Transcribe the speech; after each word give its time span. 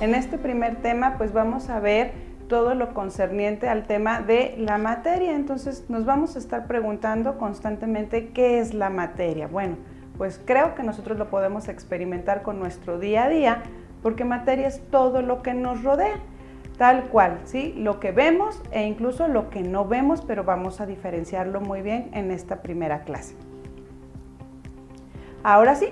En 0.00 0.14
este 0.14 0.38
primer 0.38 0.76
tema 0.76 1.16
pues 1.18 1.32
vamos 1.32 1.68
a 1.70 1.80
ver 1.80 2.12
todo 2.48 2.74
lo 2.74 2.94
concerniente 2.94 3.68
al 3.68 3.86
tema 3.86 4.20
de 4.20 4.54
la 4.56 4.78
materia. 4.78 5.34
Entonces 5.34 5.86
nos 5.88 6.04
vamos 6.04 6.36
a 6.36 6.38
estar 6.38 6.68
preguntando 6.68 7.36
constantemente 7.36 8.28
qué 8.28 8.60
es 8.60 8.74
la 8.74 8.90
materia. 8.90 9.48
Bueno, 9.48 9.76
pues 10.16 10.40
creo 10.44 10.76
que 10.76 10.84
nosotros 10.84 11.18
lo 11.18 11.30
podemos 11.30 11.68
experimentar 11.68 12.42
con 12.42 12.60
nuestro 12.60 13.00
día 13.00 13.24
a 13.24 13.28
día 13.28 13.62
porque 14.00 14.24
materia 14.24 14.68
es 14.68 14.80
todo 14.90 15.20
lo 15.20 15.42
que 15.42 15.52
nos 15.52 15.82
rodea, 15.82 16.20
tal 16.78 17.08
cual, 17.08 17.40
¿sí? 17.42 17.74
Lo 17.76 17.98
que 17.98 18.12
vemos 18.12 18.62
e 18.70 18.86
incluso 18.86 19.26
lo 19.26 19.50
que 19.50 19.62
no 19.62 19.84
vemos, 19.84 20.22
pero 20.22 20.44
vamos 20.44 20.80
a 20.80 20.86
diferenciarlo 20.86 21.60
muy 21.60 21.82
bien 21.82 22.08
en 22.12 22.30
esta 22.30 22.62
primera 22.62 23.00
clase. 23.00 23.34
Ahora 25.42 25.74
sí, 25.74 25.88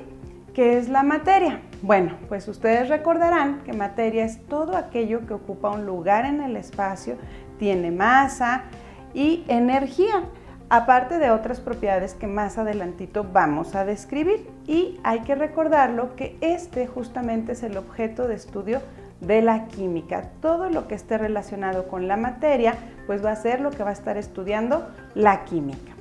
¿qué 0.54 0.78
es 0.78 0.88
la 0.88 1.02
materia? 1.02 1.60
Bueno, 1.82 2.16
pues 2.28 2.48
ustedes 2.48 2.88
recordarán 2.88 3.62
que 3.64 3.72
materia 3.72 4.24
es 4.24 4.44
todo 4.46 4.76
aquello 4.76 5.26
que 5.26 5.34
ocupa 5.34 5.70
un 5.70 5.84
lugar 5.84 6.24
en 6.24 6.40
el 6.40 6.56
espacio, 6.56 7.16
tiene 7.58 7.90
masa 7.90 8.64
y 9.12 9.44
energía, 9.48 10.24
aparte 10.68 11.18
de 11.18 11.30
otras 11.30 11.60
propiedades 11.60 12.14
que 12.14 12.26
más 12.26 12.58
adelantito 12.58 13.24
vamos 13.30 13.74
a 13.74 13.84
describir. 13.84 14.48
Y 14.66 14.98
hay 15.04 15.20
que 15.20 15.34
recordarlo 15.34 16.16
que 16.16 16.36
este 16.40 16.86
justamente 16.86 17.52
es 17.52 17.62
el 17.62 17.76
objeto 17.76 18.26
de 18.26 18.34
estudio 18.34 18.80
de 19.20 19.42
la 19.42 19.66
química. 19.66 20.30
Todo 20.40 20.70
lo 20.70 20.88
que 20.88 20.94
esté 20.94 21.18
relacionado 21.18 21.88
con 21.88 22.08
la 22.08 22.16
materia, 22.16 22.74
pues 23.06 23.24
va 23.24 23.32
a 23.32 23.36
ser 23.36 23.60
lo 23.60 23.70
que 23.70 23.82
va 23.82 23.90
a 23.90 23.94
estar 23.94 24.16
estudiando 24.16 24.88
la 25.14 25.44
química. 25.44 25.92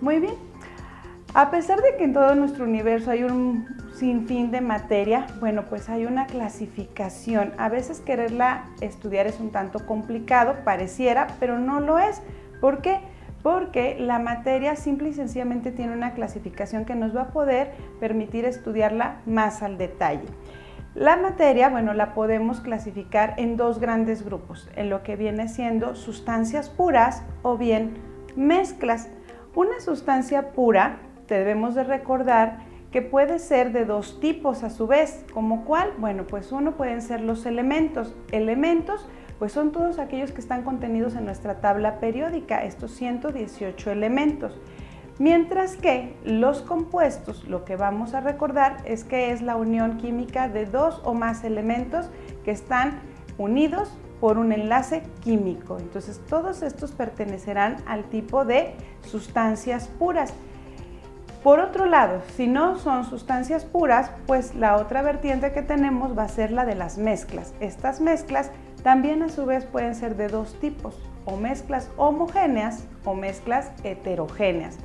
Muy 0.00 0.20
bien. 0.20 0.34
A 1.34 1.50
pesar 1.50 1.80
de 1.80 1.96
que 1.96 2.04
en 2.04 2.12
todo 2.12 2.34
nuestro 2.34 2.64
universo 2.64 3.10
hay 3.10 3.22
un 3.24 3.81
sinfín 4.02 4.50
de 4.50 4.60
materia, 4.60 5.28
bueno, 5.38 5.66
pues 5.70 5.88
hay 5.88 6.06
una 6.06 6.26
clasificación. 6.26 7.52
A 7.56 7.68
veces 7.68 8.00
quererla 8.00 8.64
estudiar 8.80 9.28
es 9.28 9.38
un 9.38 9.52
tanto 9.52 9.86
complicado, 9.86 10.56
pareciera, 10.64 11.28
pero 11.38 11.60
no 11.60 11.78
lo 11.78 12.00
es. 12.00 12.20
¿Por 12.60 12.82
qué? 12.82 12.98
Porque 13.44 13.96
la 14.00 14.18
materia 14.18 14.74
simple 14.74 15.10
y 15.10 15.12
sencillamente 15.12 15.70
tiene 15.70 15.92
una 15.92 16.14
clasificación 16.14 16.84
que 16.84 16.96
nos 16.96 17.14
va 17.16 17.22
a 17.22 17.28
poder 17.28 17.74
permitir 18.00 18.44
estudiarla 18.44 19.20
más 19.24 19.62
al 19.62 19.78
detalle. 19.78 20.26
La 20.96 21.16
materia, 21.16 21.68
bueno, 21.68 21.94
la 21.94 22.12
podemos 22.12 22.60
clasificar 22.60 23.34
en 23.36 23.56
dos 23.56 23.78
grandes 23.78 24.24
grupos, 24.24 24.68
en 24.74 24.90
lo 24.90 25.04
que 25.04 25.14
viene 25.14 25.46
siendo 25.46 25.94
sustancias 25.94 26.68
puras 26.70 27.22
o 27.42 27.56
bien 27.56 27.94
mezclas. 28.34 29.10
Una 29.54 29.78
sustancia 29.78 30.50
pura, 30.50 30.98
debemos 31.28 31.76
de 31.76 31.84
recordar, 31.84 32.71
que 32.92 33.02
puede 33.02 33.38
ser 33.38 33.72
de 33.72 33.86
dos 33.86 34.20
tipos 34.20 34.62
a 34.62 34.70
su 34.70 34.86
vez, 34.86 35.24
como 35.32 35.64
cuál, 35.64 35.92
bueno, 35.98 36.26
pues 36.26 36.52
uno 36.52 36.76
pueden 36.76 37.00
ser 37.00 37.22
los 37.22 37.46
elementos. 37.46 38.14
Elementos, 38.30 39.08
pues 39.38 39.52
son 39.52 39.72
todos 39.72 39.98
aquellos 39.98 40.30
que 40.30 40.42
están 40.42 40.62
contenidos 40.62 41.16
en 41.16 41.24
nuestra 41.24 41.60
tabla 41.60 41.98
periódica, 41.98 42.64
estos 42.64 42.92
118 42.92 43.90
elementos. 43.90 44.60
Mientras 45.18 45.76
que 45.76 46.14
los 46.24 46.60
compuestos, 46.62 47.44
lo 47.48 47.64
que 47.64 47.76
vamos 47.76 48.12
a 48.12 48.20
recordar 48.20 48.78
es 48.84 49.04
que 49.04 49.32
es 49.32 49.40
la 49.40 49.56
unión 49.56 49.96
química 49.96 50.48
de 50.48 50.66
dos 50.66 51.00
o 51.04 51.14
más 51.14 51.44
elementos 51.44 52.10
que 52.44 52.50
están 52.50 53.00
unidos 53.38 53.96
por 54.20 54.38
un 54.38 54.52
enlace 54.52 55.02
químico. 55.20 55.78
Entonces 55.78 56.20
todos 56.28 56.62
estos 56.62 56.92
pertenecerán 56.92 57.76
al 57.86 58.04
tipo 58.04 58.44
de 58.44 58.74
sustancias 59.02 59.88
puras. 59.98 60.34
Por 61.42 61.58
otro 61.58 61.86
lado, 61.86 62.22
si 62.36 62.46
no 62.46 62.78
son 62.78 63.04
sustancias 63.04 63.64
puras, 63.64 64.12
pues 64.26 64.54
la 64.54 64.76
otra 64.76 65.02
vertiente 65.02 65.52
que 65.52 65.62
tenemos 65.62 66.16
va 66.16 66.22
a 66.22 66.28
ser 66.28 66.52
la 66.52 66.64
de 66.64 66.76
las 66.76 66.98
mezclas. 66.98 67.52
Estas 67.58 68.00
mezclas 68.00 68.50
también 68.84 69.24
a 69.24 69.28
su 69.28 69.44
vez 69.44 69.64
pueden 69.64 69.96
ser 69.96 70.16
de 70.16 70.28
dos 70.28 70.54
tipos, 70.60 70.96
o 71.24 71.36
mezclas 71.36 71.90
homogéneas 71.96 72.84
o 73.04 73.14
mezclas 73.14 73.72
heterogéneas. 73.82 74.76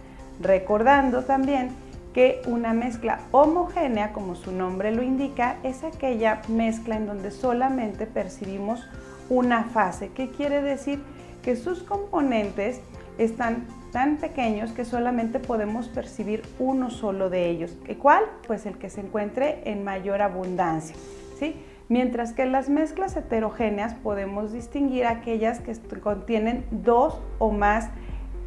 Recordando 0.42 1.24
también 1.24 1.70
que 2.12 2.42
una 2.48 2.74
mezcla 2.74 3.20
homogénea, 3.32 4.12
como 4.12 4.34
su 4.34 4.52
nombre 4.52 4.92
lo 4.92 5.04
indica, 5.04 5.58
es 5.62 5.84
aquella 5.84 6.42
mezcla 6.48 6.96
en 6.96 7.06
donde 7.06 7.30
solamente 7.30 8.08
percibimos 8.08 8.88
una 9.30 9.66
fase. 9.66 10.10
¿Qué 10.10 10.30
quiere 10.30 10.64
decir? 10.64 11.04
Que 11.44 11.56
sus 11.56 11.84
componentes 11.84 12.82
están 13.20 13.68
tan 13.92 14.18
pequeños 14.18 14.72
que 14.72 14.86
solamente 14.86 15.40
podemos 15.40 15.88
percibir 15.88 16.44
uno 16.60 16.90
solo 16.90 17.30
de 17.30 17.50
ellos. 17.50 17.78
¿Cuál? 18.00 18.24
Pues 18.46 18.66
el 18.66 18.78
que 18.78 18.90
se 18.90 19.02
encuentre 19.02 19.62
en 19.66 19.84
mayor 19.84 20.22
abundancia. 20.22 20.96
¿sí? 21.40 21.56
Mientras 21.90 22.34
que 22.34 22.46
las 22.46 22.70
mezclas 22.70 23.16
heterogéneas 23.16 23.94
podemos 23.96 24.52
distinguir 24.52 25.06
aquellas 25.06 25.60
que 25.62 25.74
contienen 26.00 26.66
dos 26.72 27.22
o 27.40 27.52
más 27.52 27.90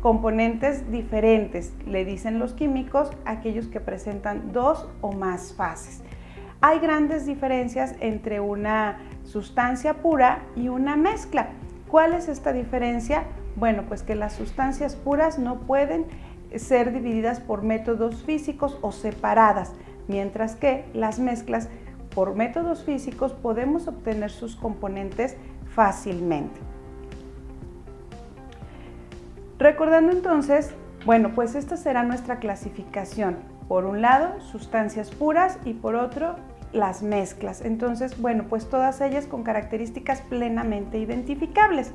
componentes 0.02 0.90
diferentes, 0.90 1.74
le 1.86 2.04
dicen 2.04 2.38
los 2.38 2.54
químicos, 2.54 3.10
aquellos 3.24 3.66
que 3.66 3.80
presentan 3.80 4.52
dos 4.52 4.88
o 5.00 5.12
más 5.12 5.54
fases. 5.54 6.02
Hay 6.62 6.78
grandes 6.78 7.24
diferencias 7.24 7.94
entre 8.00 8.40
una 8.40 8.98
sustancia 9.24 9.94
pura 9.94 10.42
y 10.56 10.68
una 10.68 10.96
mezcla. 10.96 11.48
¿Cuál 11.88 12.12
es 12.12 12.28
esta 12.28 12.52
diferencia? 12.52 13.24
Bueno, 13.56 13.84
pues 13.88 14.02
que 14.02 14.14
las 14.14 14.34
sustancias 14.34 14.96
puras 14.96 15.38
no 15.38 15.60
pueden 15.60 16.06
ser 16.56 16.92
divididas 16.92 17.40
por 17.40 17.62
métodos 17.62 18.22
físicos 18.24 18.78
o 18.80 18.92
separadas, 18.92 19.72
mientras 20.08 20.56
que 20.56 20.84
las 20.94 21.18
mezclas 21.18 21.68
por 22.14 22.34
métodos 22.34 22.84
físicos 22.84 23.32
podemos 23.32 23.86
obtener 23.86 24.30
sus 24.30 24.56
componentes 24.56 25.36
fácilmente. 25.74 26.58
Recordando 29.58 30.12
entonces, 30.12 30.70
bueno, 31.04 31.32
pues 31.34 31.54
esta 31.54 31.76
será 31.76 32.02
nuestra 32.02 32.38
clasificación. 32.38 33.36
Por 33.68 33.84
un 33.84 34.02
lado, 34.02 34.40
sustancias 34.40 35.10
puras 35.10 35.58
y 35.64 35.74
por 35.74 35.94
otro, 35.94 36.36
las 36.72 37.02
mezclas. 37.02 37.60
Entonces, 37.60 38.20
bueno, 38.20 38.44
pues 38.48 38.68
todas 38.68 39.00
ellas 39.00 39.26
con 39.26 39.42
características 39.42 40.22
plenamente 40.22 40.98
identificables. 40.98 41.92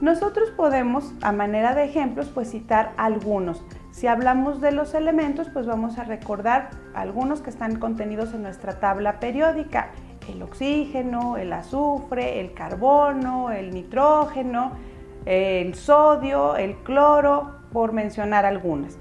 Nosotros 0.00 0.50
podemos, 0.50 1.12
a 1.20 1.30
manera 1.30 1.74
de 1.74 1.84
ejemplos, 1.84 2.30
pues 2.32 2.50
citar 2.50 2.94
algunos. 2.96 3.62
Si 3.90 4.06
hablamos 4.06 4.62
de 4.62 4.72
los 4.72 4.94
elementos, 4.94 5.48
pues 5.52 5.66
vamos 5.66 5.98
a 5.98 6.04
recordar 6.04 6.70
algunos 6.94 7.42
que 7.42 7.50
están 7.50 7.78
contenidos 7.78 8.32
en 8.32 8.42
nuestra 8.42 8.80
tabla 8.80 9.20
periódica. 9.20 9.90
El 10.26 10.42
oxígeno, 10.42 11.36
el 11.36 11.52
azufre, 11.52 12.40
el 12.40 12.54
carbono, 12.54 13.50
el 13.50 13.72
nitrógeno, 13.74 14.72
el 15.26 15.74
sodio, 15.74 16.56
el 16.56 16.76
cloro, 16.76 17.56
por 17.70 17.92
mencionar 17.92 18.46
algunas. 18.46 18.98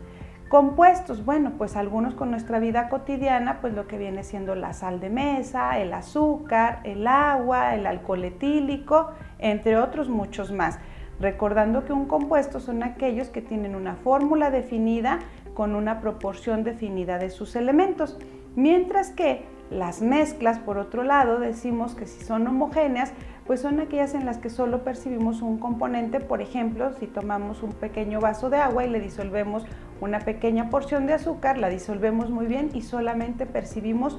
Compuestos, 0.50 1.24
bueno, 1.24 1.52
pues 1.60 1.76
algunos 1.76 2.16
con 2.16 2.32
nuestra 2.32 2.58
vida 2.58 2.90
cotidiana, 2.90 3.62
pues 3.62 3.76
lo 3.76 3.86
que 3.88 4.00
viene 4.00 4.24
siendo 4.24 4.56
la 4.56 4.74
sal 4.74 5.00
de 5.00 5.12
mesa, 5.12 5.78
el 5.78 5.94
azúcar, 5.94 6.80
el 6.86 7.06
agua, 7.06 7.76
el 7.76 7.86
alcohol 7.86 8.24
etílico, 8.24 9.12
entre 9.38 9.78
otros 9.78 10.10
muchos 10.10 10.52
más. 10.52 10.80
Recordando 11.20 11.86
que 11.86 11.94
un 11.94 12.08
compuesto 12.08 12.60
son 12.60 12.82
aquellos 12.82 13.30
que 13.30 13.44
tienen 13.44 13.76
una 13.76 13.94
fórmula 13.98 14.50
definida 14.50 15.20
con 15.54 15.76
una 15.76 16.02
proporción 16.02 16.64
definida 16.64 17.20
de 17.20 17.30
sus 17.30 17.56
elementos, 17.56 18.18
mientras 18.56 19.12
que 19.12 19.46
las 19.70 20.02
mezclas, 20.02 20.58
por 20.58 20.80
otro 20.80 21.04
lado, 21.04 21.40
decimos 21.40 21.94
que 21.94 22.08
si 22.08 22.24
son 22.26 22.48
homogéneas, 22.48 23.14
pues 23.46 23.62
son 23.62 23.80
aquellas 23.80 24.16
en 24.16 24.26
las 24.26 24.40
que 24.40 24.50
solo 24.50 24.84
percibimos 24.84 25.44
un 25.44 25.60
componente, 25.60 26.20
por 26.20 26.42
ejemplo, 26.42 26.94
si 26.94 27.06
tomamos 27.06 27.62
un 27.62 27.72
pequeño 27.74 28.20
vaso 28.20 28.50
de 28.50 28.58
agua 28.58 28.86
y 28.86 28.90
le 28.90 29.00
disolvemos 29.00 29.66
una 30.02 30.20
pequeña 30.20 30.70
porción 30.70 31.08
de 31.08 31.14
azúcar, 31.14 31.58
la 31.58 31.70
disolvemos 31.70 32.30
muy 32.30 32.46
bien 32.46 32.70
y 32.74 32.82
solamente 32.82 33.46
percibimos 33.46 34.18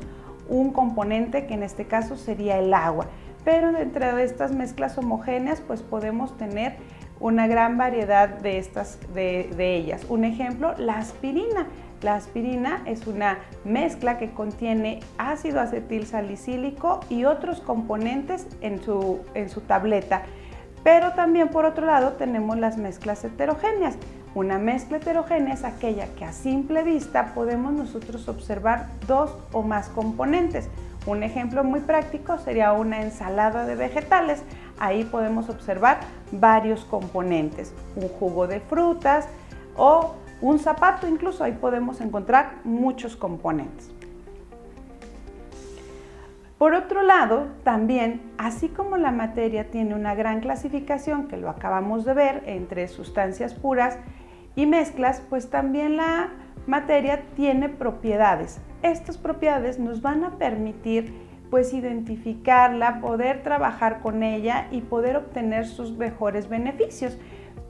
un 0.48 0.72
componente 0.72 1.46
que 1.46 1.54
en 1.54 1.62
este 1.62 1.86
caso 1.86 2.16
sería 2.16 2.58
el 2.58 2.74
agua 2.74 3.06
pero 3.44 3.72
dentro 3.72 4.16
de 4.16 4.24
estas 4.24 4.52
mezclas 4.52 4.98
homogéneas 4.98 5.60
pues 5.60 5.82
podemos 5.82 6.36
tener 6.36 6.76
una 7.20 7.46
gran 7.46 7.76
variedad 7.76 8.28
de, 8.28 8.58
estas, 8.58 8.98
de, 9.14 9.76
ellas. 9.76 10.06
Un 10.08 10.24
ejemplo, 10.24 10.74
la 10.78 10.96
aspirina. 10.96 11.66
La 12.00 12.14
aspirina 12.14 12.82
es 12.86 13.06
una 13.06 13.40
mezcla 13.62 14.16
que 14.16 14.30
contiene 14.30 15.00
ácido 15.18 15.60
acetil 15.60 16.06
salicílico 16.06 17.00
y 17.10 17.26
otros 17.26 17.60
componentes 17.60 18.46
en 18.62 18.82
su, 18.82 19.20
en 19.34 19.50
su 19.50 19.60
tableta. 19.60 20.22
Pero 20.82 21.12
también 21.12 21.48
por 21.48 21.66
otro 21.66 21.84
lado 21.84 22.12
tenemos 22.12 22.58
las 22.58 22.78
mezclas 22.78 23.22
heterogéneas. 23.22 23.98
Una 24.32 24.58
mezcla 24.58 24.98
heterogénea 24.98 25.54
es 25.54 25.64
aquella 25.64 26.06
que 26.14 26.24
a 26.24 26.32
simple 26.32 26.84
vista 26.84 27.34
podemos 27.34 27.72
nosotros 27.72 28.28
observar 28.28 28.86
dos 29.08 29.36
o 29.52 29.62
más 29.62 29.88
componentes. 29.88 30.68
Un 31.04 31.24
ejemplo 31.24 31.64
muy 31.64 31.80
práctico 31.80 32.38
sería 32.38 32.72
una 32.72 33.02
ensalada 33.02 33.66
de 33.66 33.74
vegetales. 33.74 34.44
Ahí 34.78 35.02
podemos 35.02 35.48
observar 35.48 35.98
varios 36.30 36.84
componentes, 36.84 37.74
un 37.96 38.06
jugo 38.06 38.46
de 38.46 38.60
frutas 38.60 39.26
o 39.76 40.14
un 40.40 40.60
zapato, 40.60 41.08
incluso 41.08 41.42
ahí 41.42 41.52
podemos 41.52 42.00
encontrar 42.00 42.60
muchos 42.62 43.16
componentes. 43.16 43.90
Por 46.56 46.74
otro 46.74 47.02
lado, 47.02 47.46
también, 47.64 48.20
así 48.36 48.68
como 48.68 48.98
la 48.98 49.10
materia 49.10 49.70
tiene 49.70 49.94
una 49.94 50.14
gran 50.14 50.40
clasificación, 50.40 51.26
que 51.26 51.38
lo 51.38 51.48
acabamos 51.48 52.04
de 52.04 52.12
ver, 52.12 52.42
entre 52.44 52.86
sustancias 52.86 53.54
puras 53.54 53.96
y 54.56 54.67
mezclas, 54.67 55.23
pues 55.29 55.50
también 55.50 55.97
la 55.97 56.31
materia 56.67 57.23
tiene 57.37 57.69
propiedades. 57.69 58.61
Estas 58.82 59.19
propiedades 59.19 59.79
nos 59.79 60.02
van 60.02 60.25
a 60.25 60.38
permitir 60.38 61.12
pues 61.50 61.75
identificarla, 61.75 63.00
poder 63.00 63.43
trabajar 63.43 64.00
con 64.00 64.23
ella 64.23 64.69
y 64.70 64.82
poder 64.82 65.17
obtener 65.17 65.67
sus 65.67 65.97
mejores 65.97 66.49
beneficios. 66.49 67.19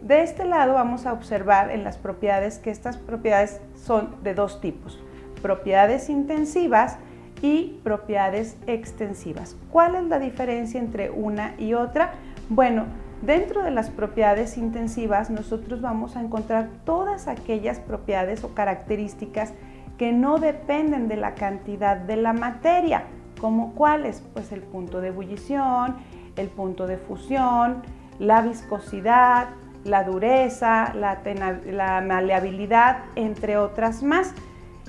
De 0.03 0.23
este 0.23 0.45
lado 0.45 0.75
vamos 0.75 1.07
a 1.07 1.13
observar 1.13 1.71
en 1.71 1.85
las 1.85 1.97
propiedades 1.97 2.59
que 2.59 2.71
estas 2.71 2.99
propiedades 2.99 3.61
son 3.75 4.17
de 4.23 4.35
dos 4.35 4.61
tipos, 4.61 5.03
propiedades 5.41 6.11
intensivas, 6.11 6.99
y 7.43 7.81
propiedades 7.83 8.57
extensivas. 8.67 9.57
¿Cuál 9.71 9.95
es 9.97 10.05
la 10.05 10.19
diferencia 10.19 10.81
entre 10.81 11.11
una 11.11 11.55
y 11.59 11.75
otra? 11.75 12.13
Bueno, 12.49 12.85
dentro 13.23 13.63
de 13.63 13.71
las 13.71 13.91
propiedades 13.91 14.57
intensivas 14.57 15.31
nosotros 15.31 15.81
vamos 15.81 16.17
a 16.17 16.21
encontrar 16.21 16.69
todas 16.85 17.29
aquellas 17.29 17.79
propiedades 17.79 18.45
o 18.45 18.55
características 18.55 19.53
que 19.99 20.13
no 20.13 20.39
dependen 20.39 21.09
de 21.09 21.17
la 21.17 21.35
cantidad 21.35 21.97
de 21.97 22.17
la 22.17 22.33
materia, 22.33 23.05
como 23.41 23.75
cuáles, 23.75 24.23
pues 24.33 24.51
el 24.53 24.63
punto 24.63 25.01
de 25.01 25.09
ebullición, 25.09 25.97
el 26.37 26.49
punto 26.49 26.87
de 26.87 26.97
fusión, 26.97 27.83
la 28.19 28.41
viscosidad, 28.41 29.49
la 29.85 30.05
dureza, 30.05 30.95
la, 30.95 31.21
la 31.67 32.01
maleabilidad, 32.01 33.05
entre 33.15 33.57
otras 33.59 34.03
más. 34.03 34.35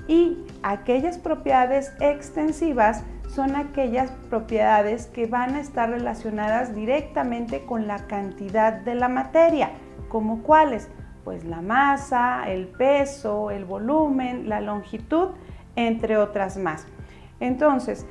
Y 0.08 0.38
aquellas 0.62 1.18
propiedades 1.18 1.92
extensivas 2.00 3.04
son 3.34 3.56
aquellas 3.56 4.10
propiedades 4.28 5.06
que 5.06 5.26
van 5.26 5.54
a 5.54 5.60
estar 5.60 5.88
relacionadas 5.88 6.74
directamente 6.74 7.64
con 7.64 7.86
la 7.86 8.06
cantidad 8.06 8.74
de 8.74 8.94
la 8.94 9.08
materia, 9.08 9.70
como 10.08 10.42
cuáles, 10.42 10.90
pues 11.24 11.44
la 11.44 11.62
masa, 11.62 12.44
el 12.50 12.66
peso, 12.66 13.50
el 13.50 13.64
volumen, 13.64 14.48
la 14.50 14.60
longitud, 14.60 15.28
entre 15.76 16.18
otras 16.18 16.58
más. 16.58 16.86
Entonces, 17.40 18.06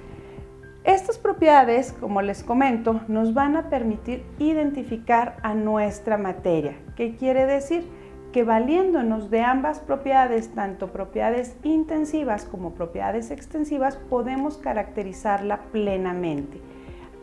estas 0.83 1.19
propiedades, 1.19 1.93
como 1.93 2.23
les 2.23 2.43
comento, 2.43 3.01
nos 3.07 3.35
van 3.35 3.55
a 3.55 3.69
permitir 3.69 4.25
identificar 4.39 5.37
a 5.43 5.53
nuestra 5.53 6.17
materia. 6.17 6.73
¿Qué 6.95 7.15
quiere 7.15 7.45
decir? 7.45 7.87
Que 8.31 8.43
valiéndonos 8.43 9.29
de 9.29 9.41
ambas 9.41 9.79
propiedades, 9.79 10.53
tanto 10.53 10.87
propiedades 10.87 11.55
intensivas 11.63 12.45
como 12.45 12.73
propiedades 12.73 13.29
extensivas, 13.29 13.97
podemos 13.97 14.57
caracterizarla 14.57 15.61
plenamente. 15.71 16.61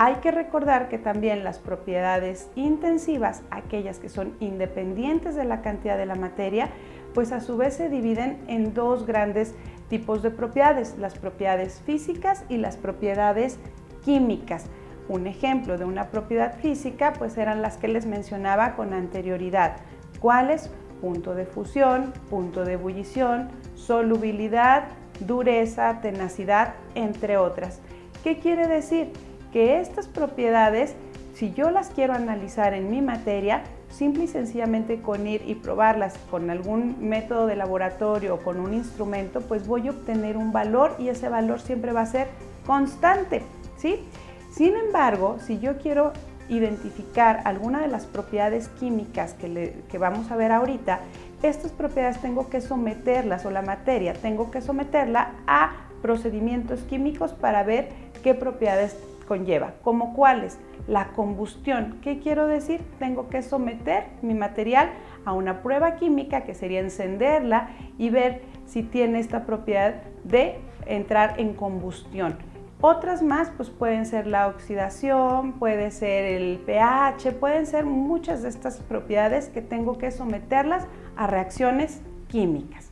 Hay 0.00 0.16
que 0.16 0.30
recordar 0.30 0.88
que 0.88 0.98
también 0.98 1.42
las 1.42 1.58
propiedades 1.58 2.48
intensivas, 2.54 3.42
aquellas 3.50 3.98
que 3.98 4.08
son 4.08 4.34
independientes 4.38 5.34
de 5.34 5.44
la 5.44 5.60
cantidad 5.62 5.96
de 5.96 6.06
la 6.06 6.14
materia, 6.14 6.68
pues 7.14 7.32
a 7.32 7.40
su 7.40 7.56
vez 7.56 7.74
se 7.74 7.88
dividen 7.88 8.38
en 8.46 8.74
dos 8.74 9.06
grandes 9.06 9.54
tipos 9.88 10.22
de 10.22 10.30
propiedades, 10.30 10.96
las 10.98 11.18
propiedades 11.18 11.82
físicas 11.84 12.44
y 12.48 12.58
las 12.58 12.76
propiedades 12.76 13.58
químicas. 14.04 14.66
Un 15.08 15.26
ejemplo 15.26 15.78
de 15.78 15.84
una 15.84 16.10
propiedad 16.10 16.56
física 16.58 17.14
pues 17.18 17.36
eran 17.38 17.62
las 17.62 17.78
que 17.78 17.88
les 17.88 18.06
mencionaba 18.06 18.76
con 18.76 18.92
anterioridad. 18.92 19.78
¿Cuáles? 20.20 20.70
Punto 21.00 21.34
de 21.34 21.46
fusión, 21.46 22.12
punto 22.30 22.64
de 22.64 22.74
ebullición, 22.74 23.48
solubilidad, 23.74 24.84
dureza, 25.20 26.00
tenacidad, 26.00 26.74
entre 26.94 27.36
otras. 27.36 27.80
¿Qué 28.22 28.38
quiere 28.38 28.66
decir? 28.66 29.12
Que 29.52 29.80
estas 29.80 30.06
propiedades, 30.06 30.94
si 31.34 31.52
yo 31.52 31.70
las 31.70 31.88
quiero 31.90 32.14
analizar 32.14 32.74
en 32.74 32.90
mi 32.90 33.00
materia, 33.00 33.62
simple 33.90 34.24
y 34.24 34.28
sencillamente 34.28 35.00
con 35.00 35.26
ir 35.26 35.42
y 35.46 35.54
probarlas 35.54 36.16
con 36.30 36.50
algún 36.50 36.96
método 37.08 37.46
de 37.46 37.56
laboratorio 37.56 38.34
o 38.34 38.38
con 38.38 38.60
un 38.60 38.74
instrumento, 38.74 39.40
pues 39.40 39.66
voy 39.66 39.88
a 39.88 39.92
obtener 39.92 40.36
un 40.36 40.52
valor 40.52 40.94
y 40.98 41.08
ese 41.08 41.28
valor 41.28 41.60
siempre 41.60 41.92
va 41.92 42.02
a 42.02 42.06
ser 42.06 42.28
constante, 42.66 43.42
¿sí? 43.76 44.04
Sin 44.52 44.76
embargo, 44.76 45.38
si 45.40 45.58
yo 45.58 45.78
quiero 45.78 46.12
identificar 46.48 47.42
alguna 47.44 47.80
de 47.80 47.88
las 47.88 48.06
propiedades 48.06 48.68
químicas 48.68 49.34
que, 49.34 49.98
vamos 49.98 50.30
a 50.30 50.36
ver 50.36 50.52
ahorita, 50.52 51.00
estas 51.42 51.72
propiedades 51.72 52.20
tengo 52.20 52.48
que 52.48 52.60
someterlas 52.60 53.46
o 53.46 53.50
la 53.50 53.62
materia 53.62 54.12
tengo 54.14 54.50
que 54.50 54.60
someterla 54.60 55.32
a 55.46 55.72
procedimientos 56.02 56.80
químicos 56.80 57.32
para 57.32 57.62
ver 57.62 57.88
qué 58.22 58.34
propiedades 58.34 58.96
conlleva, 59.26 59.74
como 59.82 60.14
cuáles. 60.14 60.58
La 60.86 61.08
combustión, 61.08 61.98
¿qué 62.02 62.18
quiero 62.18 62.46
decir? 62.46 62.80
Tengo 62.98 63.28
que 63.28 63.42
someter 63.42 64.04
mi 64.22 64.34
material 64.34 64.90
a 65.24 65.34
una 65.34 65.62
prueba 65.62 65.96
química 65.96 66.44
que 66.44 66.54
sería 66.54 66.80
encenderla 66.80 67.68
y 67.98 68.08
ver 68.08 68.40
si 68.66 68.82
tiene 68.82 69.18
esta 69.18 69.44
propiedad 69.44 70.02
de 70.24 70.58
entrar 70.86 71.38
en 71.38 71.52
combustión. 71.52 72.36
Otras 72.80 73.22
más 73.22 73.50
pues 73.56 73.70
pueden 73.70 74.06
ser 74.06 74.28
la 74.28 74.46
oxidación, 74.46 75.54
puede 75.54 75.90
ser 75.90 76.24
el 76.24 76.58
pH, 76.58 77.32
pueden 77.32 77.66
ser 77.66 77.84
muchas 77.84 78.42
de 78.42 78.50
estas 78.50 78.78
propiedades 78.78 79.48
que 79.48 79.62
tengo 79.62 79.98
que 79.98 80.12
someterlas 80.12 80.86
a 81.16 81.26
reacciones 81.26 82.00
químicas. 82.28 82.87